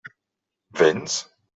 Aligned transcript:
Véns? 0.79 1.15